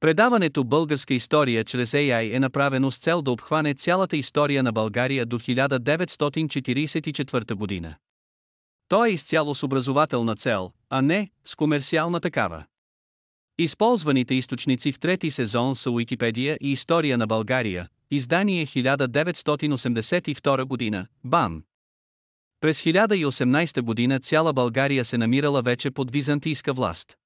Предаването 0.00 0.64
Българска 0.64 1.14
история 1.14 1.64
чрез 1.64 1.92
AI 1.92 2.36
е 2.36 2.40
направено 2.40 2.90
с 2.90 2.98
цел 2.98 3.22
да 3.22 3.30
обхване 3.30 3.74
цялата 3.74 4.16
история 4.16 4.62
на 4.62 4.72
България 4.72 5.26
до 5.26 5.38
1944 5.38 7.54
година. 7.54 7.94
То 8.88 9.04
е 9.04 9.10
изцяло 9.10 9.54
с 9.54 9.62
образователна 9.62 10.36
цел, 10.36 10.72
а 10.90 11.02
не 11.02 11.30
с 11.44 11.56
комерциална 11.56 12.20
такава. 12.20 12.64
Използваните 13.58 14.34
източници 14.34 14.92
в 14.92 15.00
трети 15.00 15.30
сезон 15.30 15.76
са 15.76 15.90
Уикипедия 15.90 16.58
и 16.60 16.72
История 16.72 17.18
на 17.18 17.26
България, 17.26 17.88
издание 18.10 18.66
1982 18.66 20.64
година, 20.64 21.06
БАН. 21.24 21.62
През 22.60 22.82
1018 22.82 23.80
година 23.80 24.20
цяла 24.20 24.52
България 24.52 25.04
се 25.04 25.18
намирала 25.18 25.62
вече 25.62 25.90
под 25.90 26.10
византийска 26.10 26.72
власт. 26.72 27.16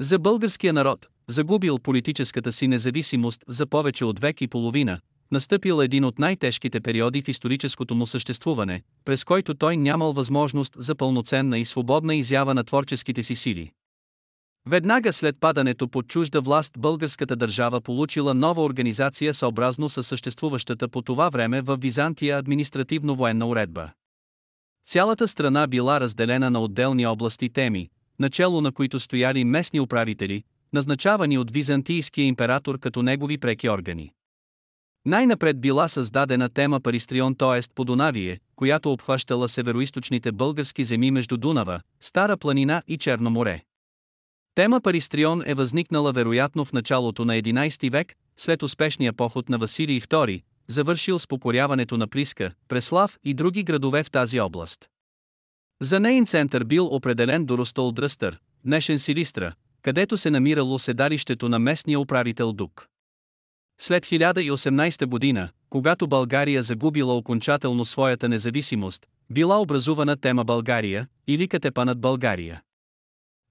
За 0.00 0.18
българския 0.18 0.72
народ, 0.72 1.08
загубил 1.28 1.78
политическата 1.78 2.52
си 2.52 2.68
независимост 2.68 3.44
за 3.48 3.66
повече 3.66 4.04
от 4.04 4.18
век 4.18 4.40
и 4.40 4.48
половина, 4.48 5.00
настъпил 5.30 5.82
един 5.82 6.04
от 6.04 6.18
най-тежките 6.18 6.80
периоди 6.80 7.22
в 7.22 7.28
историческото 7.28 7.94
му 7.94 8.06
съществуване, 8.06 8.82
през 9.04 9.24
който 9.24 9.54
той 9.54 9.76
нямал 9.76 10.12
възможност 10.12 10.74
за 10.76 10.94
пълноценна 10.94 11.58
и 11.58 11.64
свободна 11.64 12.14
изява 12.14 12.54
на 12.54 12.64
творческите 12.64 13.22
си 13.22 13.34
сили. 13.34 13.70
Веднага 14.66 15.12
след 15.12 15.36
падането 15.40 15.88
под 15.88 16.08
чужда 16.08 16.40
власт 16.40 16.72
българската 16.78 17.36
държава 17.36 17.80
получила 17.80 18.34
нова 18.34 18.62
организация 18.62 19.34
съобразно 19.34 19.88
със 19.88 20.06
съществуващата 20.06 20.88
по 20.88 21.02
това 21.02 21.28
време 21.28 21.60
в 21.60 21.76
Византия 21.76 22.38
административно-военна 22.38 23.46
уредба. 23.46 23.90
Цялата 24.86 25.28
страна 25.28 25.66
била 25.66 26.00
разделена 26.00 26.50
на 26.50 26.60
отделни 26.60 27.06
области 27.06 27.48
теми, 27.48 27.88
начало 28.18 28.60
на 28.60 28.72
които 28.72 29.00
стояли 29.00 29.44
местни 29.44 29.80
управители, 29.80 30.44
назначавани 30.72 31.38
от 31.38 31.50
византийския 31.50 32.24
император 32.24 32.78
като 32.78 33.02
негови 33.02 33.38
преки 33.38 33.68
органи. 33.68 34.12
Най-напред 35.04 35.60
била 35.60 35.88
създадена 35.88 36.48
тема 36.48 36.80
Паристрион 36.80 37.34
т.е. 37.34 37.60
Подонавие, 37.74 38.38
която 38.56 38.92
обхващала 38.92 39.48
североисточните 39.48 40.32
български 40.32 40.84
земи 40.84 41.10
между 41.10 41.36
Дунава, 41.36 41.80
Стара 42.00 42.36
планина 42.36 42.82
и 42.86 42.98
Черно 42.98 43.30
море. 43.30 43.62
Тема 44.54 44.80
Паристрион 44.80 45.42
е 45.46 45.54
възникнала 45.54 46.12
вероятно 46.12 46.64
в 46.64 46.72
началото 46.72 47.24
на 47.24 47.32
11 47.32 47.90
век, 47.90 48.14
след 48.36 48.62
успешния 48.62 49.12
поход 49.12 49.48
на 49.48 49.58
Василий 49.58 50.00
II, 50.00 50.42
завършил 50.66 51.18
с 51.18 51.26
покоряването 51.26 51.96
на 51.96 52.08
Плиска, 52.08 52.52
Преслав 52.68 53.18
и 53.24 53.34
други 53.34 53.62
градове 53.62 54.02
в 54.02 54.10
тази 54.10 54.40
област. 54.40 54.88
За 55.82 56.00
нейн 56.00 56.26
център 56.26 56.64
бил 56.64 56.86
определен 56.86 57.44
Доростол 57.46 57.92
Дръстър, 57.92 58.38
днешен 58.64 58.98
Силистра, 58.98 59.54
където 59.82 60.16
се 60.16 60.30
намирало 60.30 60.78
седалището 60.78 61.48
на 61.48 61.58
местния 61.58 62.00
управител 62.00 62.52
Дук. 62.52 62.88
След 63.80 64.06
1018 64.06 65.06
година, 65.06 65.48
когато 65.70 66.08
България 66.08 66.62
загубила 66.62 67.14
окончателно 67.14 67.84
своята 67.84 68.28
независимост, 68.28 69.06
била 69.30 69.60
образувана 69.60 70.16
тема 70.16 70.44
България, 70.44 71.06
или 71.26 71.48
Катепанът 71.48 72.00
България. 72.00 72.62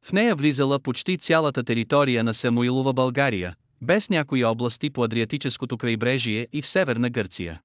В 0.05 0.11
нея 0.11 0.35
влизала 0.35 0.79
почти 0.79 1.17
цялата 1.17 1.63
територия 1.63 2.23
на 2.23 2.33
Самуилова 2.33 2.93
България, 2.93 3.55
без 3.81 4.09
някои 4.09 4.43
области 4.43 4.89
по 4.89 5.03
Адриатическото 5.03 5.77
крайбрежие 5.77 6.47
и 6.53 6.61
в 6.61 6.67
Северна 6.67 7.09
Гърция. 7.09 7.61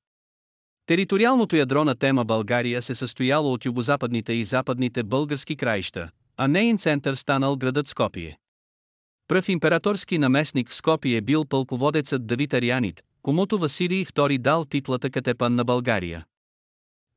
Териториалното 0.87 1.57
ядро 1.57 1.85
на 1.85 1.95
тема 1.95 2.25
България 2.25 2.83
се 2.83 2.95
състояло 2.95 3.53
от 3.53 3.65
югозападните 3.65 4.33
и 4.33 4.45
западните 4.45 5.03
български 5.03 5.57
краища, 5.57 6.11
а 6.37 6.49
нейн 6.49 6.79
център 6.79 7.15
станал 7.15 7.57
градът 7.57 7.89
Скопие. 7.89 8.39
Пръв 9.33 9.49
императорски 9.49 10.19
наместник 10.19 10.71
в 10.71 10.75
Скопие 10.75 11.21
бил 11.21 11.45
пълководецът 11.45 12.27
Давид 12.27 12.55
Арианит, 12.55 13.03
комуто 13.23 13.59
Василий 13.59 14.05
II 14.05 14.39
дал 14.39 14.65
титлата 14.65 15.11
Катепан 15.11 15.55
на 15.55 15.65
България. 15.65 16.25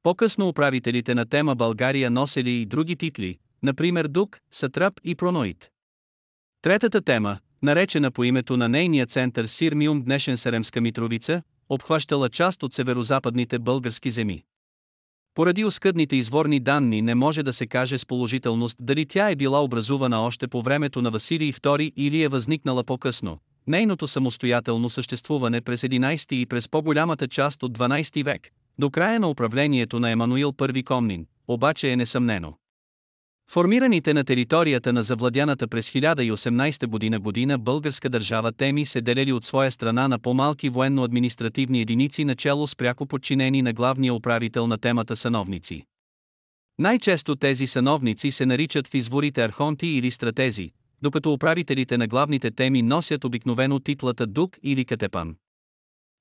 По-късно 0.04 0.48
управителите 0.48 1.16
на 1.16 1.26
тема 1.26 1.56
България 1.56 2.12
носели 2.12 2.52
и 2.52 2.66
други 2.66 2.96
титли, 2.96 3.38
например 3.64 4.08
Дук, 4.08 4.40
Сатрап 4.52 4.94
и 5.04 5.16
Проноид. 5.16 5.70
Третата 6.62 7.02
тема, 7.02 7.38
наречена 7.62 8.12
по 8.12 8.24
името 8.24 8.58
на 8.58 8.70
нейния 8.70 9.06
център 9.06 9.46
Сирмиум 9.46 10.04
днешен 10.04 10.38
Серемска 10.38 10.82
Митровица, 10.82 11.42
обхващала 11.70 12.30
част 12.30 12.64
от 12.64 12.74
северозападните 12.74 13.60
български 13.60 14.12
земи. 14.12 14.44
Поради 15.36 15.66
оскъдните 15.66 16.16
изворни 16.16 16.60
данни 16.60 17.02
не 17.02 17.16
може 17.16 17.44
да 17.44 17.54
се 17.54 17.68
каже 17.68 17.98
с 17.98 18.06
положителност 18.06 18.78
дали 18.80 19.06
тя 19.06 19.30
е 19.30 19.36
била 19.36 19.64
образувана 19.64 20.22
още 20.22 20.48
по 20.48 20.62
времето 20.62 21.02
на 21.02 21.12
Василий 21.12 21.54
II 21.54 21.94
или 21.96 22.24
е 22.24 22.28
възникнала 22.28 22.84
по-късно. 22.84 23.38
Нейното 23.68 24.08
самостоятелно 24.08 24.90
съществуване 24.90 25.62
през 25.62 25.82
11 25.82 26.34
и 26.34 26.46
през 26.46 26.70
по-голямата 26.70 27.28
част 27.28 27.64
от 27.64 27.78
12 27.78 28.26
век, 28.26 28.50
до 28.80 28.90
края 28.90 29.20
на 29.20 29.30
управлението 29.30 30.00
на 30.00 30.12
Емануил 30.12 30.52
I 30.52 30.84
Комнин, 30.84 31.26
обаче 31.48 31.90
е 31.90 31.96
несъмнено. 31.96 32.54
Формираните 33.50 34.14
на 34.14 34.24
територията 34.24 34.94
на 34.94 35.04
завладяната 35.04 35.68
през 35.68 35.92
1018 35.92 36.88
година 36.88 37.20
година 37.20 37.58
българска 37.58 38.10
държава 38.10 38.52
теми 38.52 38.86
се 38.86 39.02
делели 39.02 39.34
от 39.34 39.46
своя 39.46 39.72
страна 39.72 40.08
на 40.08 40.20
по-малки 40.20 40.70
военно-административни 40.70 41.82
единици 41.82 42.26
начало 42.26 42.68
с 42.68 42.76
пряко 42.76 43.06
подчинени 43.06 43.62
на 43.62 43.74
главния 43.74 44.14
управител 44.14 44.68
на 44.68 44.78
темата 44.78 45.16
сановници. 45.16 45.86
Най-често 46.80 47.36
тези 47.36 47.68
сановници 47.68 48.32
се 48.32 48.46
наричат 48.46 48.88
в 48.88 48.94
изворите 48.94 49.44
архонти 49.44 49.88
или 49.88 50.12
стратези, 50.12 50.72
докато 51.02 51.34
управителите 51.34 51.98
на 51.98 52.08
главните 52.08 52.52
теми 52.52 52.82
носят 52.82 53.24
обикновено 53.24 53.80
титлата 53.80 54.28
Дук 54.28 54.58
или 54.64 54.86
Катепан. 54.86 55.36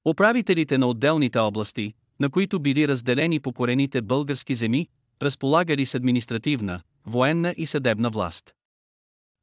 Управителите 0.07 0.79
на 0.79 0.87
отделните 0.87 1.39
области, 1.39 1.93
на 2.21 2.31
които 2.31 2.61
били 2.61 2.89
разделени 2.89 3.41
покорените 3.41 4.03
български 4.03 4.55
земи, 4.55 4.89
разполагали 5.23 5.87
с 5.87 5.95
административна, 5.95 6.81
военна 7.07 7.55
и 7.57 7.67
съдебна 7.67 8.11
власт. 8.11 8.55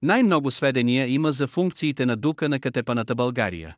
Най-много 0.02 0.52
сведения 0.52 1.08
има 1.08 1.32
за 1.32 1.48
функциите 1.48 2.06
на 2.06 2.18
дука 2.18 2.50
на 2.50 2.60
Катепаната 2.60 3.16
България. 3.16 3.76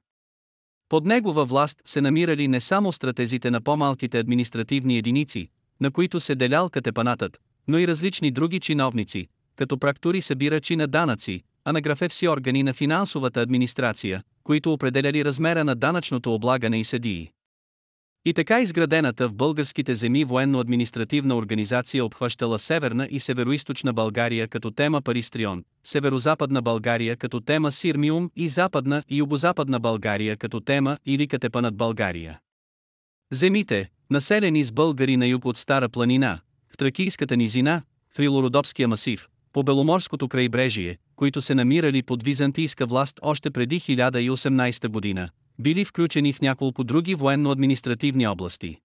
Под 0.89 1.05
негова 1.05 1.45
власт 1.45 1.81
се 1.85 2.01
намирали 2.01 2.47
не 2.47 2.59
само 2.59 2.91
стратезите 2.91 3.51
на 3.51 3.61
по-малките 3.61 4.19
административни 4.19 4.97
единици, 4.97 5.49
на 5.81 5.91
които 5.91 6.19
се 6.19 6.35
делял 6.35 6.69
Катепанатът, 6.69 7.39
но 7.67 7.79
и 7.79 7.87
различни 7.87 8.31
други 8.31 8.59
чиновници, 8.59 9.27
като 9.55 9.77
практори 9.77 10.21
събирачи 10.21 10.75
на 10.75 10.87
данъци, 10.87 11.43
а 11.65 11.71
на 11.71 11.81
графевси 11.81 12.27
органи 12.27 12.63
на 12.63 12.73
финансовата 12.73 13.41
администрация, 13.41 14.23
които 14.43 14.73
определяли 14.73 15.25
размера 15.25 15.63
на 15.63 15.75
данъчното 15.75 16.33
облагане 16.33 16.79
и 16.79 16.83
съдии. 16.83 17.31
И 18.25 18.33
така 18.33 18.61
изградената 18.61 19.29
в 19.29 19.35
българските 19.35 19.95
земи 19.95 20.25
военно-административна 20.25 21.35
организация 21.35 22.05
обхващала 22.05 22.59
Северна 22.59 23.07
и 23.11 23.19
Североизточна 23.19 23.93
България 23.93 24.47
като 24.47 24.71
тема 24.71 25.01
Паристрион, 25.01 25.63
Северозападна 25.83 26.61
България 26.61 27.17
като 27.17 27.39
тема 27.39 27.71
Сирмиум 27.71 28.31
и 28.35 28.47
Западна 28.47 29.03
и 29.09 29.17
Югозападна 29.17 29.79
България 29.79 30.37
като 30.37 30.59
тема 30.59 30.97
или 31.05 31.27
Катепанът 31.27 31.75
България. 31.75 32.39
Земите, 33.31 33.89
населени 34.09 34.63
с 34.63 34.71
българи 34.71 35.17
на 35.17 35.27
юг 35.27 35.45
от 35.45 35.57
Стара 35.57 35.89
планина, 35.89 36.39
в 36.73 36.77
Тракийската 36.77 37.37
низина, 37.37 37.81
в 38.15 38.19
Рилородопския 38.19 38.87
масив, 38.87 39.27
по 39.53 39.63
Беломорското 39.63 40.29
крайбрежие, 40.29 40.97
които 41.15 41.41
се 41.41 41.55
намирали 41.55 42.03
под 42.03 42.23
византийска 42.23 42.85
власт 42.85 43.19
още 43.21 43.51
преди 43.51 43.79
1018 43.79 44.87
година, 44.87 45.29
били 45.59 45.85
включени 45.85 46.33
в 46.33 46.41
няколко 46.41 46.83
други 46.83 47.15
военно-административни 47.15 48.27
области. 48.27 48.77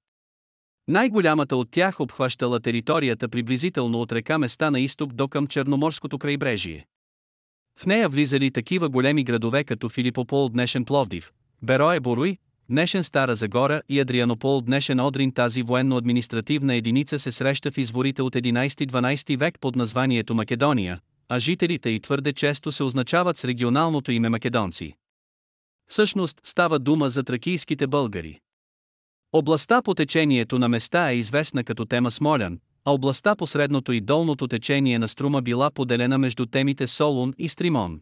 Най-голямата 0.89 1.56
от 1.56 1.71
тях 1.71 2.01
обхващала 2.01 2.61
територията 2.61 3.29
приблизително 3.29 4.01
от 4.01 4.12
река 4.12 4.39
Места 4.39 4.71
на 4.71 4.81
изток 4.81 5.12
до 5.12 5.29
към 5.29 5.47
Черноморското 5.47 6.19
крайбрежие. 6.19 6.87
В 7.79 7.87
нея 7.87 8.09
влизали 8.09 8.51
такива 8.51 8.89
големи 8.89 9.25
градове 9.25 9.65
като 9.65 9.89
Филипопол 9.89 10.49
днешен 10.49 10.84
Пловдив, 10.84 11.32
Берое 11.62 12.00
Боруй, 12.00 12.37
днешен 12.70 13.05
Стара 13.05 13.35
Загора 13.35 13.82
и 13.88 14.00
Адрианопол 14.00 14.61
днешен 14.61 15.00
Одрин 15.00 15.32
тази 15.32 15.62
военно-административна 15.62 16.75
единица 16.75 17.19
се 17.19 17.32
среща 17.32 17.70
в 17.70 17.79
изворите 17.79 18.23
от 18.23 18.35
11-12 18.35 19.38
век 19.38 19.55
под 19.61 19.76
названието 19.76 20.35
Македония, 20.35 21.00
а 21.29 21.38
жителите 21.38 21.91
й 21.91 22.00
твърде 22.00 22.32
често 22.32 22.73
се 22.73 22.82
означават 22.82 23.37
с 23.37 23.44
регионалното 23.44 24.12
име 24.12 24.29
македонци. 24.29 24.94
Всъщност 25.88 26.40
става 26.44 26.79
дума 26.79 27.11
за 27.11 27.25
тракийските 27.25 27.87
българи. 27.87 28.40
Областта 29.32 29.82
по 29.82 29.94
течението 29.94 30.58
на 30.58 30.69
места 30.69 31.11
е 31.11 31.17
известна 31.17 31.64
като 31.64 31.85
тема 31.85 32.11
Смолян, 32.11 32.58
а 32.85 32.93
областта 32.93 33.37
по 33.37 33.46
средното 33.46 33.93
и 33.93 34.00
долното 34.00 34.49
течение 34.49 34.99
на 34.99 35.08
Струма 35.08 35.43
била 35.43 35.70
поделена 35.70 36.19
между 36.19 36.46
темите 36.46 36.87
Солун 36.87 37.35
и 37.38 37.49
Стримон. 37.49 38.00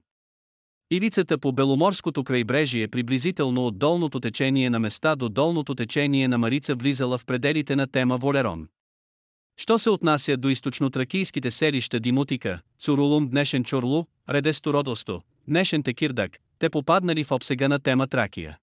Ивицата 0.91 1.39
по 1.39 1.53
Беломорското 1.53 2.25
крайбрежие 2.25 2.89
приблизително 2.89 3.67
от 3.67 3.79
долното 3.79 4.21
течение 4.21 4.71
на 4.71 4.79
места 4.79 5.17
до 5.17 5.29
долното 5.29 5.75
течение 5.75 6.29
на 6.29 6.39
Марица 6.39 6.75
влизала 6.75 7.19
в 7.19 7.25
пределите 7.25 7.77
на 7.77 7.87
тема 7.87 8.19
Волерон. 8.19 8.69
Що 9.57 9.79
се 9.79 9.91
отнася 9.91 10.37
до 10.37 10.49
източно-тракийските 10.49 11.49
селища 11.49 12.01
Димутика, 12.01 12.61
Цурулум 12.79 13.29
днешен 13.29 13.65
Чорлу, 13.65 14.05
Редесто 14.29 14.73
Родосто, 14.73 15.23
днешен 15.49 15.83
Текирдак, 15.83 16.39
те 16.59 16.71
попаднали 16.71 17.25
в 17.25 17.33
обсега 17.33 17.69
на 17.69 17.79
тема 17.79 18.07
Тракия. 18.07 18.59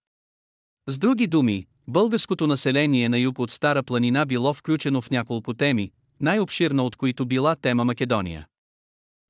С 0.87 0.97
други 0.97 1.27
думи, 1.27 1.65
българското 1.87 2.47
население 2.47 3.09
на 3.09 3.17
юг 3.17 3.39
от 3.39 3.51
Стара 3.51 3.83
планина 3.83 4.25
било 4.25 4.53
включено 4.53 5.01
в 5.01 5.11
няколко 5.11 5.53
теми, 5.53 5.91
най-обширна 6.21 6.83
от 6.83 6.95
които 6.95 7.25
била 7.25 7.55
тема 7.55 7.85
Македония. 7.85 8.47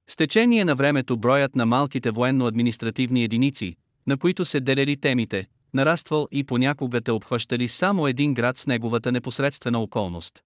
С 0.10 0.16
течение 0.16 0.66
на 0.66 0.76
времето 0.76 1.18
броят 1.18 1.56
на 1.56 1.66
малките 1.66 2.12
военно-административни 2.12 3.24
единици, 3.24 3.76
на 4.08 4.18
които 4.18 4.46
се 4.46 4.60
делели 4.60 4.98
темите, 4.98 5.48
нараствал 5.74 6.28
и 6.32 6.44
понякога 6.44 7.02
те 7.02 7.12
обхващали 7.12 7.68
само 7.68 8.08
един 8.08 8.34
град 8.34 8.58
с 8.58 8.68
неговата 8.68 9.12
непосредствена 9.12 9.80
околност. 9.80 10.44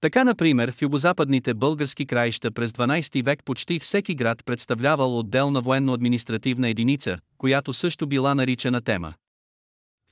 Така, 0.00 0.24
например, 0.24 0.72
в 0.72 0.82
югозападните 0.82 1.54
български 1.54 2.06
краища 2.06 2.50
през 2.50 2.72
12 2.72 3.24
век 3.24 3.44
почти 3.44 3.78
всеки 3.78 4.14
град 4.14 4.44
представлявал 4.44 5.18
отделна 5.18 5.60
военно-административна 5.60 6.68
единица, 6.68 7.18
която 7.38 7.72
също 7.72 8.06
била 8.06 8.34
наричана 8.34 8.80
тема. 8.80 9.14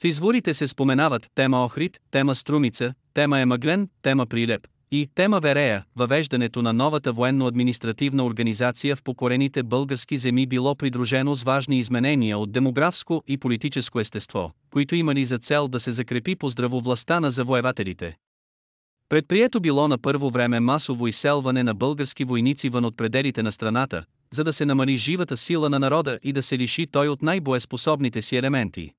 В 0.00 0.04
изворите 0.04 0.54
се 0.54 0.68
споменават 0.68 1.26
тема 1.34 1.64
Охрид, 1.64 1.98
тема 2.10 2.34
Струмица, 2.34 2.94
тема 3.14 3.38
Емаглен, 3.38 3.88
тема 4.02 4.26
Прилеп 4.26 4.66
и 4.90 5.08
тема 5.14 5.40
Верея. 5.40 5.84
Въвеждането 5.96 6.62
на 6.62 6.72
новата 6.72 7.12
военно-административна 7.12 8.24
организация 8.24 8.96
в 8.96 9.02
покорените 9.02 9.62
български 9.62 10.18
земи 10.18 10.46
било 10.46 10.74
придружено 10.74 11.34
с 11.34 11.42
важни 11.42 11.78
изменения 11.78 12.38
от 12.38 12.52
демографско 12.52 13.22
и 13.28 13.38
политическо 13.38 14.00
естество, 14.00 14.50
които 14.70 14.94
имали 14.94 15.24
за 15.24 15.38
цел 15.38 15.68
да 15.68 15.80
се 15.80 15.90
закрепи 15.90 16.36
по 16.36 16.48
здравовластта 16.48 17.20
на 17.20 17.30
завоевателите. 17.30 18.16
Предприето 19.08 19.60
било 19.60 19.88
на 19.88 19.98
първо 19.98 20.30
време 20.30 20.60
масово 20.60 21.06
изселване 21.06 21.62
на 21.62 21.74
български 21.74 22.24
войници 22.24 22.68
вън 22.68 22.84
от 22.84 22.96
пределите 22.96 23.42
на 23.42 23.52
страната, 23.52 24.04
за 24.32 24.44
да 24.44 24.52
се 24.52 24.64
намали 24.64 24.96
живата 24.96 25.36
сила 25.36 25.68
на 25.68 25.78
народа 25.78 26.18
и 26.22 26.32
да 26.32 26.42
се 26.42 26.58
лиши 26.58 26.86
той 26.86 27.08
от 27.08 27.22
най-боеспособните 27.22 28.22
си 28.22 28.36
елементи. 28.36 28.92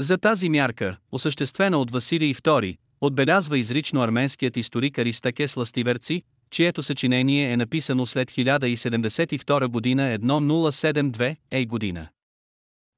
За 0.00 0.18
тази 0.18 0.48
мярка, 0.48 0.96
осъществена 1.12 1.78
от 1.78 1.90
Василий 1.90 2.34
II, 2.34 2.76
отбелязва 3.00 3.58
изрично 3.58 4.02
арменският 4.02 4.56
историк 4.56 4.98
Аристакес 4.98 5.56
Ластиверци, 5.56 6.22
чието 6.50 6.82
съчинение 6.82 7.52
е 7.52 7.56
написано 7.56 8.06
след 8.06 8.30
1072 8.30 9.66
година 9.66 10.18
1072 10.18 11.36
ей 11.50 11.66
година. 11.66 12.08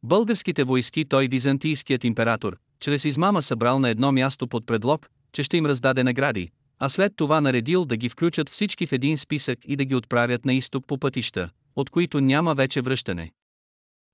Българските 0.03 0.65
войски 0.65 1.05
той 1.05 1.29
византийският 1.29 2.05
император, 2.05 2.57
чрез 2.81 3.05
измама 3.05 3.43
събрал 3.43 3.79
на 3.79 3.89
едно 3.89 4.13
място 4.13 4.49
под 4.49 4.67
предлог, 4.67 5.11
че 5.33 5.43
ще 5.43 5.57
им 5.57 5.67
раздаде 5.67 6.05
награди, 6.05 6.51
а 6.79 6.89
след 6.89 7.13
това 7.17 7.41
наредил 7.41 7.85
да 7.85 7.97
ги 7.97 8.09
включат 8.09 8.49
всички 8.49 8.87
в 8.87 8.93
един 8.93 9.19
списък 9.19 9.59
и 9.65 9.77
да 9.77 9.85
ги 9.85 9.95
отправят 9.95 10.45
на 10.45 10.55
изток 10.55 10.87
по 10.87 10.99
пътища, 10.99 11.51
от 11.77 11.91
които 11.91 12.21
няма 12.21 12.55
вече 12.55 12.81
връщане. 12.81 13.33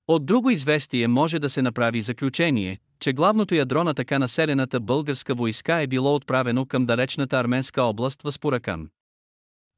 От 0.09 0.27
друго 0.27 0.51
известие 0.51 1.09
може 1.09 1.39
да 1.39 1.49
се 1.49 1.63
направи 1.63 2.01
заключение, 2.01 2.79
че 3.01 3.13
главното 3.13 3.55
ядро 3.55 3.85
на 3.85 3.95
така 3.95 4.19
населената 4.19 4.81
българска 4.81 5.35
войска 5.35 5.81
е 5.81 5.87
било 5.87 6.15
отправено 6.15 6.67
към 6.67 6.87
далечната 6.87 7.39
арменска 7.39 7.83
област 7.83 8.23
Възпоракан. 8.23 8.89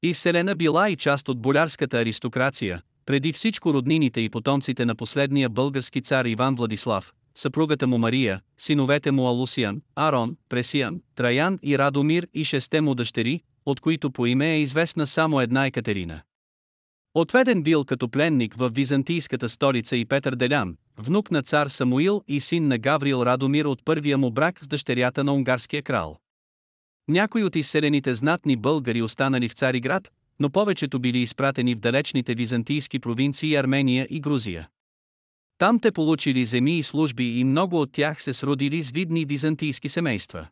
Изселена 0.03 0.55
била 0.55 0.91
и 0.91 0.97
част 0.97 1.29
от 1.29 1.43
болярската 1.43 1.99
аристокрация, 1.99 2.83
преди 3.07 3.33
всичко 3.33 3.75
роднините 3.75 4.21
и 4.21 4.29
потомците 4.29 4.85
на 4.85 4.95
последния 4.95 5.49
български 5.49 6.03
цар 6.03 6.25
Иван 6.25 6.55
Владислав, 6.55 7.13
съпругата 7.35 7.87
му 7.87 7.99
Мария, 7.99 8.41
синовете 8.59 9.11
му 9.11 9.27
Алусиян, 9.27 9.83
Арон, 9.97 10.37
Пресиян, 10.49 11.01
Траян 11.15 11.59
и 11.63 11.79
Радомир 11.79 12.29
и 12.35 12.45
шесте 12.45 12.81
му 12.81 12.95
дъщери, 12.95 13.41
от 13.67 13.81
които 13.81 14.11
по 14.11 14.27
име 14.27 14.55
е 14.55 14.61
известна 14.61 15.07
само 15.07 15.41
една 15.41 15.67
Екатерина. 15.67 16.23
Отведен 17.15 17.63
бил 17.63 17.85
като 17.85 18.09
пленник 18.09 18.55
в 18.55 18.71
византийската 18.75 19.49
столица 19.49 19.97
и 19.97 20.05
Петър 20.05 20.35
Делян, 20.35 20.77
внук 20.99 21.31
на 21.31 21.43
цар 21.43 21.67
Самуил 21.67 22.23
и 22.29 22.41
син 22.41 22.69
на 22.69 22.79
Гаврил 22.79 23.23
Радомир 23.27 23.65
от 23.65 23.85
първия 23.85 24.19
му 24.19 24.31
брак 24.31 24.61
с 24.61 24.69
дъщерята 24.69 25.25
на 25.25 25.33
унгарския 25.33 25.83
крал. 25.83 26.19
Някои 27.09 27.45
от 27.45 27.57
изселените 27.57 28.15
знатни 28.15 28.57
българи 28.57 29.03
останали 29.03 29.49
в 29.49 29.53
Цариград, 29.53 30.11
но 30.41 30.51
повечето 30.51 30.99
били 30.99 31.19
изпратени 31.19 31.75
в 31.75 31.81
далечните 31.81 32.35
византийски 32.35 32.99
провинции 32.99 33.55
Армения 33.55 34.07
и 34.11 34.21
Грузия. 34.21 34.69
Там 35.61 35.81
те 35.81 35.93
получили 35.93 36.45
земи 36.45 36.79
и 36.79 36.83
служби 36.83 37.39
и 37.39 37.45
много 37.45 37.81
от 37.81 37.93
тях 37.93 38.23
се 38.23 38.33
сродили 38.33 38.83
с 38.83 38.91
видни 38.91 39.25
византийски 39.25 39.89
семейства. 39.89 40.47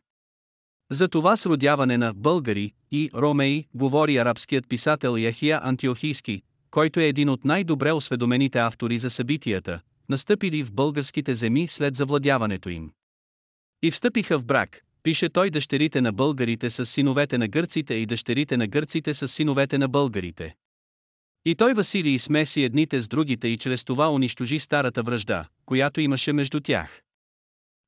За 0.91 1.07
това 1.07 1.37
сродяване 1.37 1.97
на 1.97 2.13
българи 2.13 2.73
и 2.91 3.09
ромеи 3.15 3.65
говори 3.73 4.17
арабският 4.17 4.69
писател 4.69 5.17
Яхия 5.17 5.59
Антиохийски, 5.63 6.41
който 6.71 6.99
е 6.99 7.07
един 7.07 7.29
от 7.29 7.45
най-добре 7.45 7.91
осведомените 7.91 8.59
автори 8.59 8.97
за 8.97 9.09
събитията, 9.09 9.79
настъпили 10.09 10.63
в 10.63 10.73
българските 10.73 11.35
земи 11.35 11.67
след 11.67 11.95
завладяването 11.95 12.69
им. 12.69 12.91
И 13.83 13.91
встъпиха 13.91 14.39
в 14.39 14.45
брак, 14.45 14.81
пише 15.03 15.29
той 15.29 15.49
дъщерите 15.49 16.01
на 16.01 16.11
българите 16.11 16.69
с 16.69 16.85
синовете 16.85 17.37
на 17.37 17.47
гърците 17.47 17.93
и 17.93 18.05
дъщерите 18.05 18.57
на 18.57 18.67
гърците 18.67 19.13
с 19.13 19.27
синовете 19.27 19.77
на 19.77 19.87
българите. 19.87 20.55
И 21.45 21.55
той 21.55 21.73
Василий 21.73 22.19
смеси 22.19 22.63
едните 22.63 23.01
с 23.01 23.07
другите 23.07 23.47
и 23.47 23.57
чрез 23.57 23.83
това 23.83 24.13
унищожи 24.13 24.59
старата 24.59 25.03
връжда, 25.03 25.45
която 25.65 26.01
имаше 26.01 26.33
между 26.33 26.59
тях. 26.59 27.01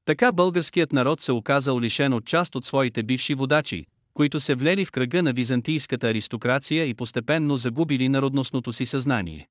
Така 0.06 0.32
българският 0.32 0.92
народ 0.94 1.22
се 1.22 1.32
оказал 1.32 1.80
лишен 1.80 2.14
от 2.14 2.26
част 2.26 2.56
от 2.56 2.66
своите 2.66 3.04
бивши 3.04 3.34
водачи, 3.34 3.86
които 4.14 4.40
се 4.40 4.56
влели 4.56 4.86
в 4.86 4.92
кръга 4.92 5.24
на 5.24 5.34
византийската 5.34 6.10
аристокрация 6.10 6.86
и 6.86 6.94
постепенно 6.94 7.58
загубили 7.58 8.10
народностното 8.10 8.74
си 8.74 8.86
съзнание. 8.86 9.48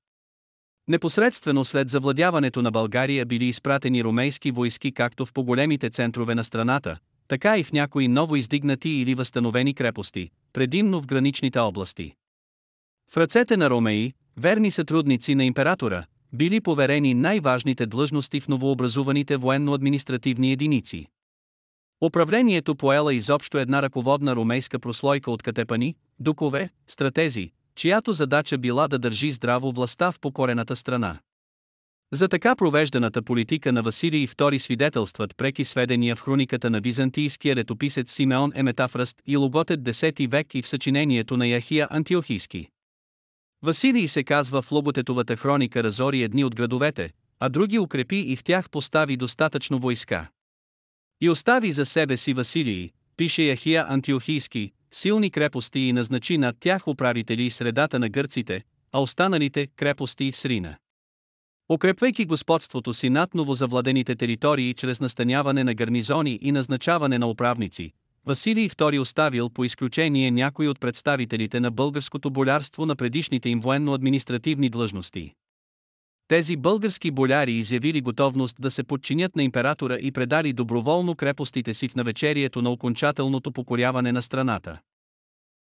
Непосредствено 0.89 1.65
след 1.65 1.89
завладяването 1.89 2.63
на 2.63 2.71
България 2.71 3.27
били 3.27 3.45
изпратени 3.45 4.05
ромейски 4.05 4.51
войски 4.51 4.93
както 4.93 5.27
в 5.27 5.33
по-големите 5.33 5.91
центрове 5.91 6.35
на 6.35 6.45
страната, 6.45 6.99
така 7.29 7.59
и 7.59 7.65
в 7.65 7.73
някои 7.73 8.09
ново 8.09 8.37
издигнати 8.37 8.91
или 8.91 9.15
възстановени 9.15 9.75
крепости, 9.75 10.31
предимно 10.53 11.03
в 11.03 11.07
граничните 11.07 11.59
области. 11.59 12.15
В 13.13 13.17
ръцете 13.17 13.57
на 13.57 13.71
ромеи, 13.71 14.13
верни 14.37 14.71
сътрудници 14.71 15.35
на 15.35 15.45
императора, 15.45 16.05
били 16.33 16.61
поверени 16.61 17.15
най-важните 17.15 17.87
длъжности 17.87 18.41
в 18.41 18.49
новообразуваните 18.49 19.37
военно-административни 19.37 20.53
единици. 20.53 21.07
Управлението 22.05 22.77
поела 22.77 23.15
изобщо 23.15 23.59
една 23.59 23.83
ръководна 23.83 24.37
ромейска 24.37 24.79
прослойка 24.79 25.31
от 25.31 25.43
катепани, 25.43 25.95
дукове, 26.19 26.71
стратези, 26.87 27.51
чиято 27.75 28.13
задача 28.13 28.59
била 28.59 28.89
да 28.89 28.99
държи 28.99 29.31
здраво 29.31 29.73
властта 29.73 30.13
в 30.13 30.21
покорената 30.21 30.77
страна. 30.77 31.19
За 32.13 32.29
така 32.29 32.57
провежданата 32.57 33.23
политика 33.23 33.73
на 33.73 33.83
Василий 33.83 34.27
II 34.27 34.59
свидетелстват 34.59 35.37
преки 35.37 35.65
сведения 35.65 36.17
в 36.17 36.21
хрониката 36.21 36.71
на 36.71 36.81
византийския 36.81 37.57
летописец 37.57 38.13
Симеон 38.13 38.53
Еметафраст 38.55 39.23
и 39.27 39.37
Логотет 39.37 39.81
10 39.81 40.31
век 40.31 40.55
и 40.55 40.63
в 40.63 40.69
съчинението 40.69 41.37
на 41.37 41.47
Яхия 41.47 41.89
Антиохийски. 41.91 42.69
Василий 43.63 44.09
се 44.09 44.25
казва 44.25 44.63
в 44.63 44.73
Лоботетовата 44.73 45.37
хроника 45.37 45.83
разори 45.83 46.23
едни 46.23 46.45
от 46.45 46.55
градовете, 46.55 47.13
а 47.41 47.49
други 47.49 47.79
укрепи 47.79 48.17
и 48.17 48.37
в 48.37 48.45
тях 48.45 48.71
постави 48.71 49.17
достатъчно 49.17 49.79
войска. 49.79 50.31
И 51.21 51.31
остави 51.31 51.73
за 51.73 51.85
себе 51.85 52.17
си 52.17 52.35
Василий, 52.35 52.91
пише 53.17 53.43
Яхия 53.43 53.87
Антиохийски, 53.89 54.73
силни 54.91 55.31
крепости 55.31 55.81
и 55.81 55.93
назначи 55.93 56.39
над 56.39 56.57
тях 56.61 56.89
управители 56.89 57.43
и 57.43 57.51
средата 57.51 57.99
на 57.99 58.09
гърците, 58.09 58.63
а 58.93 59.03
останалите 59.03 59.67
крепости 59.67 60.33
в 60.33 60.37
Срина. 60.37 60.77
Укрепвайки 61.69 62.25
господството 62.25 62.95
си 62.95 63.11
над 63.11 63.35
новозавладените 63.35 64.17
територии 64.17 64.75
чрез 64.75 65.01
настаняване 65.01 65.65
на 65.65 65.75
гарнизони 65.75 66.39
и 66.43 66.53
назначаване 66.53 67.19
на 67.19 67.27
управници, 67.27 67.93
Василий 68.31 68.69
II 68.69 69.01
оставил 69.01 69.51
по 69.51 69.65
изключение 69.65 70.31
някои 70.31 70.69
от 70.69 70.81
представителите 70.81 71.61
на 71.61 71.71
българското 71.71 72.31
болярство 72.31 72.87
на 72.87 72.97
предишните 72.97 73.49
им 73.49 73.61
военно-административни 73.61 74.71
длъжности. 74.71 75.35
Тези 76.29 76.57
български 76.57 77.11
боляри 77.11 77.53
изявили 77.53 78.01
готовност 78.01 78.57
да 78.61 78.71
се 78.71 78.83
подчинят 78.83 79.37
на 79.37 79.43
императора 79.43 79.99
и 80.01 80.13
предали 80.13 80.53
доброволно 80.53 81.15
крепостите 81.15 81.75
си 81.75 81.89
в 81.89 81.95
навечерието 81.95 82.63
на 82.63 82.71
окончателното 82.71 83.53
покоряване 83.53 84.13
на 84.13 84.23
страната. 84.23 84.79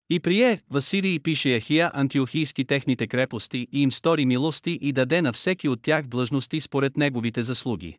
И 0.09 0.19
прие, 0.19 0.61
Василий 0.69 1.19
пише 1.19 1.55
Ехия 1.55 1.91
антиохийски 1.93 2.65
техните 2.65 3.07
крепости 3.07 3.67
и 3.71 3.81
им 3.81 3.91
стори 3.91 4.25
милости 4.25 4.79
и 4.81 4.91
даде 4.91 5.21
на 5.21 5.33
всеки 5.33 5.69
от 5.69 5.81
тях 5.81 6.07
длъжности 6.07 6.59
според 6.59 6.97
неговите 6.97 7.43
заслуги. 7.43 7.97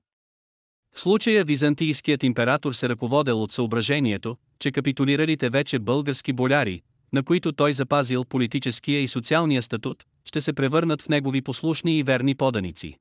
В 0.95 1.01
случая 1.01 1.45
византийският 1.45 2.23
император 2.23 2.73
се 2.73 2.89
ръководел 2.89 3.43
от 3.43 3.53
съображението, 3.53 4.37
че 4.59 4.73
капитулиралите 4.73 5.51
вече 5.51 5.79
български 5.79 6.33
боляри, 6.33 6.83
на 7.13 7.23
които 7.23 7.53
той 7.53 7.73
запазил 7.73 8.25
политическия 8.25 9.01
и 9.01 9.09
социалния 9.09 9.63
статут, 9.63 10.05
ще 10.25 10.41
се 10.41 10.53
превърнат 10.53 11.03
в 11.03 11.09
негови 11.09 11.43
послушни 11.43 11.99
и 11.99 12.03
верни 12.03 12.35
поданици. 12.35 12.97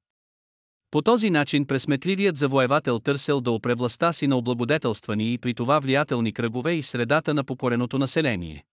По 0.91 1.01
този 1.01 1.29
начин 1.29 1.65
пресметливият 1.65 2.35
завоевател 2.35 2.99
търсел 2.99 3.41
да 3.41 3.51
опре 3.51 3.73
властта 3.73 4.13
си 4.13 4.27
на 4.27 4.37
облагодетелствани 4.37 5.33
и 5.33 5.37
при 5.37 5.53
това 5.53 5.79
влиятелни 5.79 6.33
кръгове 6.33 6.73
и 6.73 6.81
средата 6.81 7.33
на 7.33 7.43
покореното 7.43 7.97
население. 7.97 8.63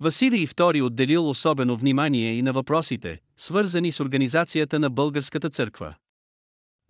Василий 0.00 0.46
II 0.46 0.84
отделил 0.84 1.30
особено 1.30 1.76
внимание 1.76 2.32
и 2.32 2.42
на 2.42 2.52
въпросите, 2.52 3.18
свързани 3.36 3.92
с 3.92 4.00
организацията 4.00 4.78
на 4.78 4.90
българската 4.90 5.50
църква. 5.50 5.94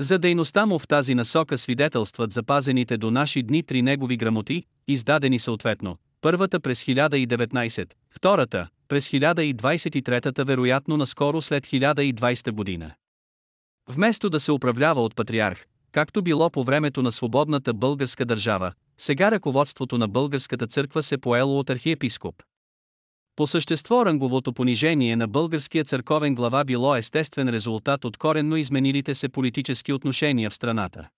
За 0.01 0.19
дейността 0.19 0.67
му 0.67 0.79
в 0.79 0.89
тази 0.89 1.15
насока 1.15 1.59
свидетелстват 1.59 2.33
запазените 2.33 2.97
до 2.97 3.11
наши 3.11 3.43
дни 3.43 3.63
три 3.63 3.83
негови 3.83 4.17
грамоти, 4.17 4.65
издадени 4.89 5.39
съответно, 5.39 5.97
първата 6.21 6.61
през 6.61 6.85
1019, 6.85 7.93
втората 8.11 8.69
през 8.89 9.09
1023 9.09 10.45
вероятно 10.45 10.97
наскоро 10.97 11.43
след 11.43 11.67
1020 11.67 12.51
година. 12.51 12.95
Вместо 13.89 14.31
да 14.31 14.41
се 14.41 14.53
управлява 14.53 15.03
от 15.03 15.17
патриарх, 15.17 15.67
както 15.93 16.23
било 16.23 16.51
по 16.51 16.65
времето 16.65 17.03
на 17.03 17.13
свободната 17.13 17.75
българска 17.75 18.25
държава, 18.25 18.73
сега 18.99 19.31
ръководството 19.31 19.99
на 19.99 20.09
българската 20.09 20.67
църква 20.67 21.03
се 21.03 21.19
поело 21.19 21.59
от 21.59 21.71
архиепископ. 21.71 22.43
По 23.37 23.47
същество 23.47 24.07
ранговото 24.07 24.53
понижение 24.53 25.17
на 25.17 25.29
българския 25.29 25.85
църковен 25.85 26.35
глава 26.35 26.65
било 26.65 26.97
естествен 26.97 27.49
резултат 27.49 28.05
от 28.05 28.17
коренно 28.17 28.57
изменилите 28.57 29.15
се 29.15 29.29
политически 29.29 29.93
отношения 29.93 30.51
в 30.51 30.55
страната. 30.55 31.09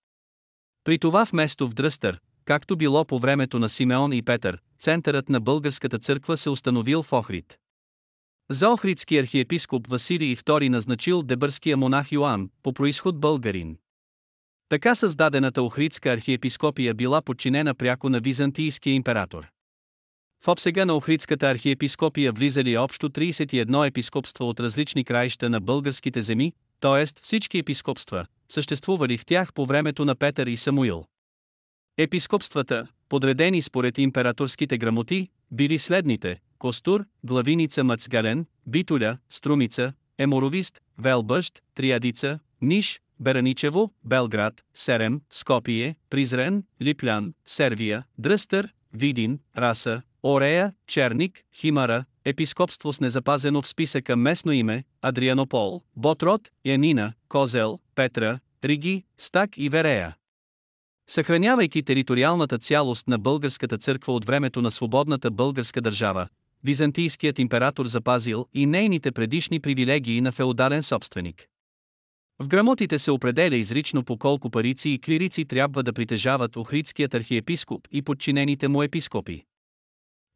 При 0.83 0.99
това 0.99 1.23
вместо 1.23 1.67
в 1.67 1.73
Дръстър, 1.73 2.19
както 2.45 2.77
било 2.77 3.05
по 3.05 3.19
времето 3.19 3.59
на 3.59 3.69
Симеон 3.69 4.13
и 4.13 4.21
Петър, 4.21 4.59
центърът 4.79 5.29
на 5.29 5.39
българската 5.39 5.99
църква 5.99 6.37
се 6.37 6.49
установил 6.49 7.03
в 7.03 7.13
Охрид. 7.13 7.57
За 8.49 8.69
охридски 8.69 9.17
архиепископ 9.17 9.87
Василий 9.87 10.35
II 10.35 10.69
назначил 10.69 11.23
дебърския 11.23 11.77
монах 11.77 12.11
Йоан, 12.11 12.49
по 12.63 12.73
происход 12.73 13.19
българин. 13.19 13.77
Така 14.69 14.95
създадената 14.95 15.63
Охридска 15.63 16.11
архиепископия 16.11 16.93
била 16.93 17.21
подчинена 17.21 17.75
пряко 17.75 18.09
на 18.09 18.19
византийския 18.19 18.93
император. 18.93 19.47
В 20.47 20.49
обсега 20.49 20.85
на 20.85 20.95
Охридската 20.95 21.47
архиепископия 21.49 22.31
влизали 22.31 22.77
общо 22.77 23.09
31 23.09 23.87
епископства 23.87 24.45
от 24.45 24.59
различни 24.59 25.03
краища 25.03 25.49
на 25.49 25.59
българските 25.59 26.21
земи, 26.21 26.53
т.е. 26.79 27.05
всички 27.21 27.57
епископства, 27.57 28.25
съществували 28.49 29.17
в 29.17 29.25
тях 29.25 29.53
по 29.53 29.65
времето 29.65 30.05
на 30.05 30.15
Петър 30.15 30.47
и 30.47 30.57
Самуил. 30.57 31.05
Епископствата, 31.97 32.87
подредени 33.09 33.61
според 33.61 33.97
императорските 33.97 34.77
грамоти, 34.77 35.29
били 35.51 35.77
следните– 35.77 36.37
Костур, 36.59 37.05
Главиница 37.23 37.83
Мацгален, 37.83 38.45
Битуля, 38.67 39.17
Струмица, 39.29 39.93
Еморовист, 40.17 40.81
Велбъщ, 40.97 41.61
Триадица, 41.75 42.39
Ниш, 42.61 43.01
Бераничево, 43.19 43.93
Белград, 44.03 44.63
Серем, 44.73 45.21
Скопие, 45.29 45.95
Призрен, 46.09 46.63
Липлян, 46.81 47.33
Сервия, 47.45 48.03
Дръстър, 48.17 48.73
Видин, 48.93 49.39
Раса, 49.57 50.01
Орея, 50.23 50.73
Черник, 50.87 51.43
Химара, 51.55 52.05
епископство 52.25 52.93
с 52.93 52.99
незапазено 52.99 53.61
в 53.61 53.67
списъка 53.67 54.15
местно 54.15 54.51
име, 54.51 54.83
Адрианопол, 55.01 55.81
Ботрод, 55.95 56.49
Янина, 56.65 57.13
Козел, 57.29 57.79
Петра, 57.95 58.39
Риги, 58.63 59.03
Стак 59.17 59.57
и 59.57 59.69
Верея. 59.69 60.15
Съхранявайки 61.09 61.83
териториалната 61.83 62.57
цялост 62.57 63.07
на 63.07 63.17
българската 63.17 63.77
църква 63.77 64.13
от 64.13 64.25
времето 64.25 64.61
на 64.61 64.71
свободната 64.71 65.31
българска 65.31 65.81
държава, 65.81 66.27
византийският 66.63 67.39
император 67.39 67.85
запазил 67.85 68.47
и 68.53 68.65
нейните 68.65 69.11
предишни 69.11 69.59
привилегии 69.59 70.21
на 70.21 70.31
феодален 70.31 70.83
собственик. 70.83 71.47
В 72.39 72.47
грамотите 72.47 72.99
се 72.99 73.11
определя 73.11 73.55
изрично 73.55 74.03
по 74.03 74.17
колко 74.17 74.49
парици 74.49 74.89
и 74.89 74.99
клирици 74.99 75.45
трябва 75.45 75.83
да 75.83 75.93
притежават 75.93 76.55
охридският 76.55 77.13
архиепископ 77.13 77.87
и 77.91 78.01
подчинените 78.01 78.67
му 78.67 78.83
епископи. 78.83 79.43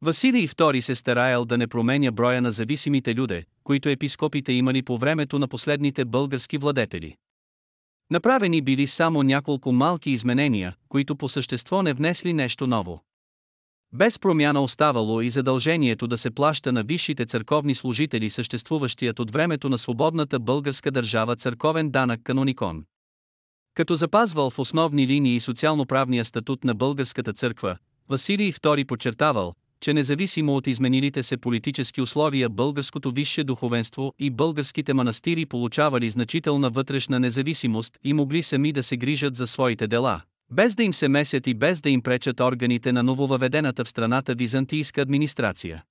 Василий 0.03 0.47
II 0.47 0.79
се 0.79 0.95
стараял 0.95 1.45
да 1.45 1.57
не 1.57 1.67
променя 1.67 2.11
броя 2.11 2.41
на 2.41 2.51
зависимите 2.51 3.15
люде, 3.15 3.43
които 3.63 3.89
епископите 3.89 4.53
имали 4.53 4.81
по 4.81 4.97
времето 4.97 5.39
на 5.39 5.47
последните 5.47 6.05
български 6.05 6.57
владетели. 6.57 7.15
Направени 8.11 8.61
били 8.61 8.87
само 8.87 9.23
няколко 9.23 9.71
малки 9.71 10.11
изменения, 10.11 10.75
които 10.89 11.15
по 11.15 11.29
същество 11.29 11.81
не 11.81 11.93
внесли 11.93 12.33
нещо 12.33 12.67
ново. 12.67 13.03
Без 13.93 14.19
промяна 14.19 14.61
оставало 14.61 15.21
и 15.21 15.29
задължението 15.29 16.07
да 16.07 16.17
се 16.17 16.31
плаща 16.31 16.71
на 16.71 16.83
висшите 16.83 17.25
църковни 17.25 17.75
служители 17.75 18.29
съществуващият 18.29 19.19
от 19.19 19.31
времето 19.31 19.69
на 19.69 19.77
свободната 19.77 20.39
българска 20.39 20.91
държава 20.91 21.35
църковен 21.35 21.89
данък 21.89 22.21
каноникон. 22.23 22.83
Като 23.73 23.95
запазвал 23.95 24.49
в 24.49 24.59
основни 24.59 25.07
линии 25.07 25.39
социално-правния 25.39 26.25
статут 26.25 26.63
на 26.63 26.75
българската 26.75 27.33
църква, 27.33 27.77
Василий 28.09 28.51
II 28.51 28.85
подчертавал, 28.87 29.53
че 29.81 29.93
независимо 29.93 30.55
от 30.55 30.67
изменилите 30.67 31.23
се 31.23 31.37
политически 31.37 32.01
условия 32.01 32.49
българското 32.49 33.11
висше 33.11 33.43
духовенство 33.43 34.13
и 34.19 34.29
българските 34.29 34.93
манастири 34.93 35.45
получавали 35.45 36.09
значителна 36.09 36.69
вътрешна 36.69 37.19
независимост 37.19 37.97
и 38.03 38.13
могли 38.13 38.43
сами 38.43 38.71
да 38.71 38.83
се 38.83 38.97
грижат 38.97 39.35
за 39.35 39.47
своите 39.47 39.87
дела, 39.87 40.21
без 40.51 40.75
да 40.75 40.83
им 40.83 40.93
се 40.93 41.07
месят 41.07 41.47
и 41.47 41.53
без 41.53 41.81
да 41.81 41.89
им 41.89 42.01
пречат 42.01 42.39
органите 42.39 42.91
на 42.91 43.03
нововъведената 43.03 43.85
в 43.85 43.89
страната 43.89 44.35
византийска 44.35 45.01
администрация. 45.01 45.83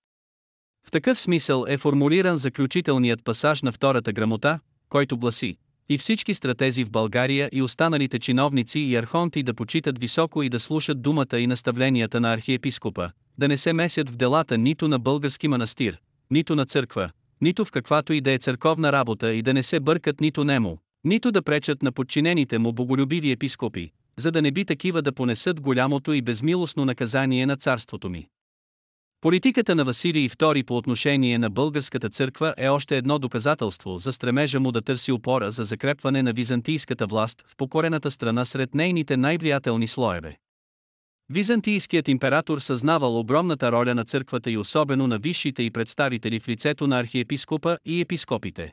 В 0.87 0.91
такъв 0.91 1.21
смисъл 1.21 1.65
е 1.69 1.79
формулиран 1.79 2.37
заключителният 2.37 3.25
пасаж 3.25 3.63
на 3.63 3.73
втората 3.73 4.13
грамота, 4.13 4.61
който 4.89 5.19
гласи 5.19 5.57
и 5.89 5.99
всички 5.99 6.35
стратези 6.35 6.85
в 6.85 6.91
България 6.91 7.49
и 7.53 7.63
останалите 7.63 8.19
чиновници 8.19 8.81
и 8.81 8.97
архонти 8.97 9.43
да 9.43 9.55
почитат 9.55 9.99
високо 9.99 10.43
и 10.43 10.49
да 10.49 10.61
слушат 10.61 11.03
думата 11.03 11.39
и 11.39 11.47
наставленията 11.47 12.21
на 12.21 12.33
архиепископа, 12.33 13.11
да 13.41 13.49
не 13.49 13.57
се 13.57 13.73
месят 13.73 14.11
в 14.11 14.17
делата 14.17 14.59
нито 14.59 14.89
на 14.89 14.99
български 14.99 15.49
манастир, 15.49 16.01
нито 16.31 16.57
на 16.57 16.67
църква, 16.67 17.11
нито 17.41 17.65
в 17.65 17.71
каквато 17.71 18.13
и 18.13 18.21
да 18.21 18.33
е 18.33 18.39
църковна 18.39 18.93
работа 18.93 19.35
и 19.35 19.43
да 19.43 19.55
не 19.55 19.63
се 19.63 19.81
бъркат 19.81 20.21
нито 20.21 20.45
нему, 20.45 20.79
нито 21.05 21.33
да 21.33 21.43
пречат 21.43 21.83
на 21.83 21.93
подчинените 21.93 22.59
му 22.59 22.73
боголюбиви 22.73 23.31
епископи, 23.31 23.91
за 24.19 24.31
да 24.31 24.43
не 24.43 24.51
би 24.51 24.65
такива 24.65 25.03
да 25.03 25.13
понесат 25.13 25.61
голямото 25.61 26.13
и 26.13 26.23
безмилостно 26.23 26.85
наказание 26.85 27.47
на 27.47 27.57
царството 27.57 28.09
ми. 28.09 28.27
Политиката 29.21 29.75
на 29.75 29.85
Василий 29.85 30.29
II 30.29 30.65
по 30.65 30.77
отношение 30.77 31.39
на 31.39 31.51
българската 31.51 32.11
църква 32.11 32.55
е 32.57 32.69
още 32.69 32.97
едно 32.97 33.19
доказателство 33.19 33.99
за 33.99 34.13
стремежа 34.13 34.61
му 34.61 34.73
да 34.73 34.83
търси 34.83 35.13
опора 35.13 35.51
за 35.51 35.65
закрепване 35.65 36.23
на 36.23 36.33
византийската 36.33 37.07
власт 37.07 37.45
в 37.47 37.57
покорената 37.57 38.11
страна 38.11 38.45
сред 38.45 38.75
нейните 38.75 39.17
най-влиятелни 39.17 39.87
слоеве. 39.87 40.37
Византийският 41.33 42.09
император 42.09 42.59
съзнавал 42.59 43.19
огромната 43.19 43.73
роля 43.73 43.95
на 43.95 44.05
църквата 44.05 44.51
и 44.51 44.59
особено 44.59 45.07
на 45.07 45.19
висшите 45.19 45.63
и 45.63 45.71
представители 45.71 46.41
в 46.41 46.49
лицето 46.49 46.87
на 46.87 47.01
архиепископа 47.01 47.79
и 47.85 48.01
епископите. 48.01 48.73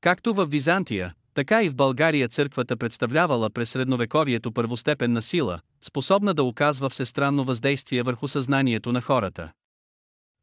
Както 0.00 0.34
в 0.34 0.46
Византия, 0.46 1.14
така 1.34 1.62
и 1.62 1.68
в 1.68 1.76
България 1.76 2.28
църквата 2.28 2.76
представлявала 2.76 3.50
през 3.50 3.70
средновековието 3.70 4.52
първостепенна 4.52 5.22
сила, 5.22 5.60
способна 5.80 6.34
да 6.34 6.42
оказва 6.42 6.90
всестранно 6.90 7.44
въздействие 7.44 8.02
върху 8.02 8.28
съзнанието 8.28 8.92
на 8.92 9.00
хората. 9.00 9.52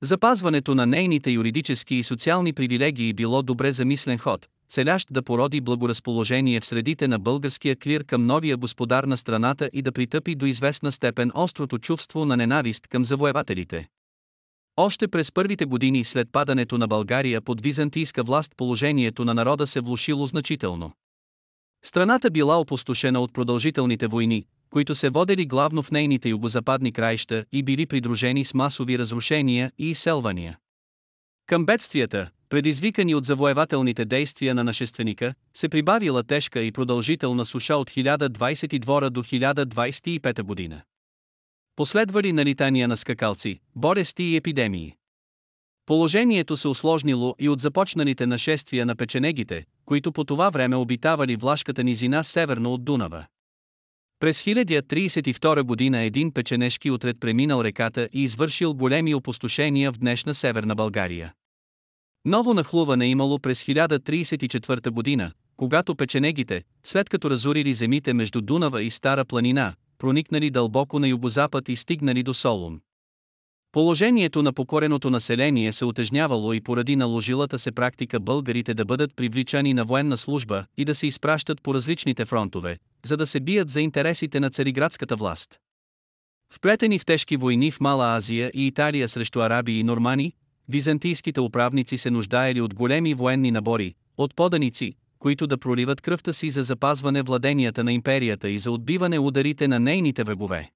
Запазването 0.04 0.76
на 0.76 0.86
нейните 0.86 1.32
юридически 1.32 1.96
и 1.96 2.04
социални 2.04 2.54
привилегии 2.54 3.14
било 3.14 3.44
добре 3.44 3.72
замислен 3.72 4.18
ход, 4.18 4.48
целящ 4.70 5.08
да 5.12 5.24
породи 5.24 5.62
благоразположение 5.62 6.60
в 6.60 6.66
средите 6.66 7.08
на 7.08 7.20
българския 7.20 7.76
клир 7.76 8.04
към 8.04 8.26
новия 8.26 8.58
господар 8.58 9.04
на 9.04 9.18
страната 9.18 9.70
и 9.74 9.82
да 9.82 9.92
притъпи 9.92 10.36
до 10.36 10.46
известна 10.46 10.92
степен 10.92 11.32
острото 11.36 11.80
чувство 11.80 12.26
на 12.26 12.38
ненавист 12.38 12.88
към 12.88 13.06
завоевателите. 13.06 13.88
Още 14.78 15.08
през 15.08 15.32
първите 15.32 15.66
години 15.66 16.04
след 16.04 16.32
падането 16.32 16.78
на 16.78 16.88
България 16.88 17.42
под 17.42 17.62
византийска 17.62 18.24
власт 18.24 18.52
положението 18.58 19.26
на 19.26 19.34
народа 19.34 19.68
се 19.68 19.82
влушило 19.82 20.28
значително. 20.28 20.92
Страната 21.86 22.32
била 22.32 22.60
опустошена 22.60 23.20
от 23.20 23.34
продължителните 23.34 24.08
войни, 24.08 24.46
които 24.70 24.96
се 24.96 25.10
водели 25.10 25.46
главно 25.46 25.84
в 25.84 25.92
нейните 25.92 26.30
югозападни 26.30 26.92
краища 26.92 27.46
и 27.52 27.64
били 27.64 27.86
придружени 27.86 28.46
с 28.46 28.54
масови 28.54 29.00
разрушения 29.00 29.72
и 29.78 29.90
изселвания. 29.90 30.58
Към 31.46 31.66
бедствията, 31.66 32.30
предизвикани 32.56 33.16
от 33.16 33.26
завоевателните 33.26 34.06
действия 34.06 34.56
на 34.56 34.64
нашественика, 34.64 35.34
се 35.54 35.70
прибавила 35.70 36.24
тежка 36.24 36.62
и 36.62 36.72
продължителна 36.72 37.46
суша 37.46 37.76
от 37.76 37.92
1022 37.92 39.10
до 39.10 39.24
1025 39.24 40.42
година. 40.42 40.82
Последвали 41.76 42.34
налитания 42.34 42.88
на 42.88 42.98
скакалци, 42.98 43.60
борести 43.76 44.24
и 44.24 44.36
епидемии. 44.36 44.96
Положението 45.86 46.58
се 46.58 46.68
осложнило 46.68 47.36
и 47.40 47.50
от 47.50 47.60
започналите 47.60 48.26
нашествия 48.26 48.86
на 48.86 48.96
печенегите, 48.96 49.66
които 49.86 50.12
по 50.12 50.24
това 50.24 50.50
време 50.50 50.76
обитавали 50.76 51.36
влашката 51.36 51.84
низина 51.84 52.24
северно 52.24 52.74
от 52.74 52.86
Дунава. 52.86 53.26
През 54.20 54.44
1032 54.44 55.62
година 55.62 56.02
един 56.02 56.34
печенешки 56.34 56.92
отред 56.92 57.20
преминал 57.20 57.64
реката 57.64 58.10
и 58.14 58.24
извършил 58.24 58.74
големи 58.74 59.16
опустошения 59.16 59.92
в 59.92 59.98
днешна 59.98 60.34
северна 60.34 60.76
България. 60.76 61.34
Ново 62.26 62.54
нахлуване 62.54 63.08
имало 63.08 63.40
през 63.40 63.64
1034 63.64 64.90
година, 64.90 65.32
когато 65.58 65.96
печенегите, 65.96 66.64
след 66.84 67.10
като 67.10 67.30
разорили 67.30 67.74
земите 67.74 68.14
между 68.14 68.42
Дунава 68.42 68.84
и 68.84 68.90
Стара 68.90 69.26
планина, 69.26 69.74
проникнали 69.98 70.50
дълбоко 70.50 71.00
на 71.00 71.08
югозапад 71.08 71.70
и 71.70 71.76
стигнали 71.76 72.24
до 72.24 72.34
Солун. 72.34 72.80
Положението 73.72 74.44
на 74.44 74.54
покореното 74.54 75.10
население 75.10 75.72
се 75.72 75.86
отежнявало 75.86 76.54
и 76.54 76.62
поради 76.62 76.96
наложилата 76.96 77.60
се 77.60 77.72
практика 77.72 78.20
българите 78.20 78.74
да 78.74 78.86
бъдат 78.86 79.16
привличани 79.16 79.74
на 79.74 79.86
военна 79.86 80.18
служба 80.18 80.66
и 80.78 80.86
да 80.86 80.96
се 80.96 81.08
изпращат 81.08 81.62
по 81.62 81.74
различните 81.74 82.26
фронтове, 82.26 82.78
за 83.06 83.18
да 83.18 83.28
се 83.28 83.40
бият 83.40 83.70
за 83.70 83.82
интересите 83.82 84.40
на 84.40 84.50
цариградската 84.50 85.16
власт. 85.16 85.60
Вплетени 86.54 87.00
в 87.00 87.06
тежки 87.06 87.38
войни 87.38 87.72
в 87.72 87.80
Мала 87.80 88.16
Азия 88.16 88.52
и 88.54 88.68
Италия 88.68 89.08
срещу 89.08 89.40
араби 89.40 89.80
и 89.80 89.84
нормани, 89.84 90.34
византийските 90.70 91.42
управници 91.42 91.98
се 91.98 92.12
нуждаели 92.12 92.62
от 92.62 92.74
големи 92.74 93.14
военни 93.14 93.52
набори, 93.52 93.96
от 94.18 94.36
поданици, 94.36 94.94
които 95.20 95.48
да 95.48 95.58
проливат 95.58 96.02
кръвта 96.02 96.34
си 96.34 96.50
за 96.50 96.64
запазване 96.64 97.22
владенията 97.22 97.84
на 97.84 97.94
империята 97.94 98.50
и 98.50 98.60
за 98.60 98.72
отбиване 98.72 99.20
ударите 99.20 99.68
на 99.68 99.80
нейните 99.80 100.24
врагове. 100.24 100.72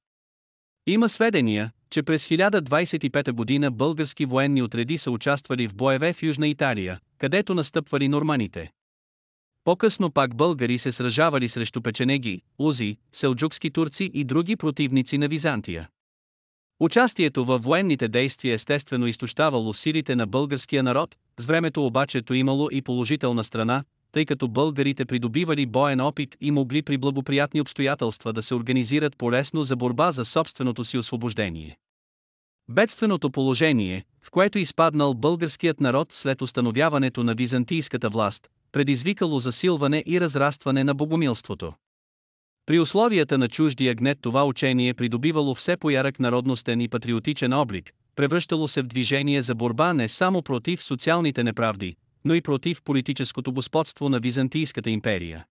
Има 0.87 1.09
сведения, 1.09 1.71
че 1.89 2.03
през 2.03 2.27
1025 2.27 3.31
година 3.31 3.71
български 3.71 4.25
военни 4.25 4.61
отреди 4.61 4.97
са 4.97 5.11
участвали 5.11 5.67
в 5.67 5.75
боеве 5.75 6.13
в 6.13 6.23
Южна 6.23 6.47
Италия, 6.47 6.99
където 7.17 7.53
настъпвали 7.55 8.07
норманите. 8.07 8.71
По-късно 9.63 10.11
пак 10.11 10.35
българи 10.35 10.77
се 10.77 10.91
сражавали 10.91 11.49
срещу 11.49 11.81
печенеги, 11.81 12.41
узи, 12.59 12.97
селджукски 13.11 13.71
турци 13.71 14.11
и 14.13 14.23
други 14.23 14.55
противници 14.55 15.17
на 15.17 15.27
Византия. 15.27 15.89
Участието 16.79 17.45
във 17.45 17.63
военните 17.63 18.07
действия 18.07 18.53
естествено 18.53 19.07
изтощавало 19.07 19.73
силите 19.73 20.15
на 20.15 20.27
българския 20.27 20.83
народ, 20.83 21.15
с 21.39 21.45
времето 21.45 21.85
обаче 21.85 22.21
то 22.21 22.33
имало 22.33 22.69
и 22.71 22.81
положителна 22.81 23.43
страна, 23.43 23.83
тъй 24.11 24.25
като 24.25 24.47
българите 24.47 25.05
придобивали 25.05 25.65
боен 25.65 26.01
опит 26.01 26.35
и 26.41 26.51
могли 26.51 26.81
при 26.81 26.97
благоприятни 26.97 27.61
обстоятелства 27.61 28.33
да 28.33 28.41
се 28.41 28.55
организират 28.55 29.17
полесно 29.17 29.63
за 29.63 29.75
борба 29.75 30.11
за 30.11 30.25
собственото 30.25 30.83
си 30.83 30.97
освобождение. 30.97 31.77
Бедственото 32.69 33.31
положение, 33.31 34.03
в 34.21 34.31
което 34.31 34.59
изпаднал 34.59 35.13
българският 35.13 35.79
народ 35.79 36.13
след 36.13 36.41
установяването 36.41 37.23
на 37.23 37.35
византийската 37.35 38.09
власт, 38.09 38.49
предизвикало 38.71 39.39
засилване 39.39 40.03
и 40.07 40.21
разрастване 40.21 40.83
на 40.83 40.93
богомилството. 40.93 41.73
При 42.69 42.79
условията 42.79 43.37
на 43.37 43.49
чуждия 43.49 43.95
гнет 43.95 44.17
това 44.21 44.45
учение 44.45 44.93
придобивало 44.93 45.55
все 45.55 45.77
поярък 45.77 46.19
народностен 46.19 46.81
и 46.81 46.87
патриотичен 46.87 47.53
облик, 47.53 47.91
превръщало 48.15 48.67
се 48.67 48.81
в 48.81 48.87
движение 48.87 49.41
за 49.41 49.55
борба 49.55 49.93
не 49.93 50.07
само 50.07 50.41
против 50.41 50.83
социалните 50.83 51.43
неправди, 51.43 51.95
но 52.25 52.33
и 52.33 52.41
против 52.41 52.81
политическото 52.83 53.53
господство 53.53 54.09
на 54.09 54.19
Византийската 54.19 54.89
империя. 54.89 55.45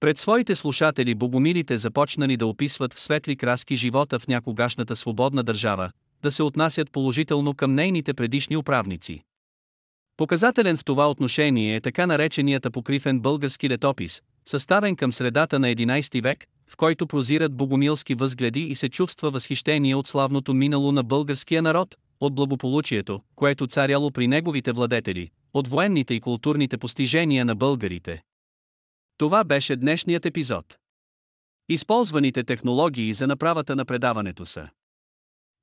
Пред 0.00 0.18
своите 0.18 0.56
слушатели 0.56 1.14
богомилите 1.14 1.78
започнали 1.78 2.36
да 2.36 2.46
описват 2.46 2.94
в 2.94 3.00
светли 3.00 3.36
краски 3.36 3.76
живота 3.76 4.18
в 4.18 4.28
някогашната 4.28 4.96
свободна 4.96 5.42
държава, 5.42 5.90
да 6.22 6.30
се 6.30 6.42
отнасят 6.42 6.92
положително 6.92 7.54
към 7.54 7.74
нейните 7.74 8.14
предишни 8.14 8.56
управници. 8.56 9.22
Показателен 10.16 10.76
в 10.76 10.84
това 10.84 11.10
отношение 11.10 11.76
е 11.76 11.80
така 11.80 12.06
нареченият 12.06 12.66
апокрифен 12.66 13.20
български 13.20 13.70
летопис, 13.70 14.22
съставен 14.50 14.96
към 14.96 15.12
средата 15.12 15.58
на 15.58 15.68
11 15.68 16.22
век, 16.22 16.46
в 16.66 16.76
който 16.76 17.06
прозират 17.06 17.56
богомилски 17.56 18.14
възгледи 18.14 18.60
и 18.60 18.74
се 18.74 18.88
чувства 18.88 19.30
възхищение 19.30 19.94
от 19.94 20.06
славното 20.06 20.54
минало 20.54 20.92
на 20.92 21.02
българския 21.02 21.62
народ, 21.62 21.96
от 22.20 22.34
благополучието, 22.34 23.20
което 23.36 23.66
царяло 23.66 24.10
при 24.10 24.28
неговите 24.28 24.72
владетели, 24.72 25.30
от 25.54 25.68
военните 25.68 26.14
и 26.14 26.20
културните 26.20 26.78
постижения 26.78 27.44
на 27.44 27.54
българите. 27.54 28.22
Това 29.18 29.44
беше 29.44 29.76
днешният 29.76 30.26
епизод. 30.26 30.76
Използваните 31.68 32.44
технологии 32.44 33.12
за 33.12 33.26
направата 33.26 33.76
на 33.76 33.84
предаването 33.84 34.46
са 34.46 34.68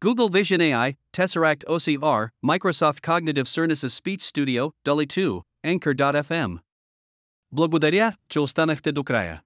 Google 0.06 0.32
Vision 0.42 0.62
AI, 0.62 0.96
Tesseract 1.18 1.66
OCR, 1.66 2.30
Microsoft 2.46 3.02
Cognitive 3.02 3.48
Services 3.48 3.92
Speech 4.02 4.22
Studio, 4.22 4.72
Dolly 4.86 5.08
2, 5.08 5.42
Anchor.fm. 5.66 6.67
Благодаря, 7.52 8.16
че 8.30 8.40
останахте 8.40 8.92
до 8.92 9.04
края. 9.04 9.42